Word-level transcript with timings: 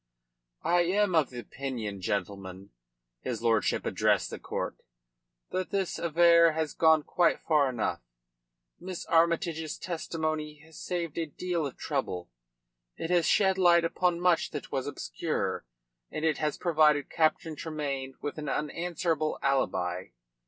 "I 0.63 0.81
am 0.81 1.13
of 1.13 1.31
opinion, 1.31 2.01
gentlemen," 2.01 2.71
his 3.19 3.43
lordship 3.43 3.85
addressed 3.85 4.31
the 4.31 4.39
court, 4.39 4.77
"that 5.51 5.69
this 5.69 5.99
affair 5.99 6.53
has 6.53 6.73
gone 6.73 7.03
quite 7.03 7.39
far 7.39 7.69
enough. 7.69 8.01
Miss 8.79 9.05
Armytage's 9.05 9.77
testimony 9.77 10.55
has 10.65 10.79
saved 10.79 11.19
a 11.19 11.27
deal 11.27 11.67
of 11.67 11.77
trouble. 11.77 12.31
It 12.97 13.11
has 13.11 13.27
shed 13.27 13.59
light 13.59 13.85
upon 13.85 14.19
much 14.19 14.49
that 14.49 14.71
was 14.71 14.87
obscure, 14.87 15.67
and 16.09 16.25
it 16.25 16.39
has 16.39 16.57
provided 16.57 17.07
Captain 17.11 17.55
Tremayne 17.55 18.15
with 18.21 18.39
an 18.39 18.49
unanswerable 18.49 19.37
alibi. 19.43 20.05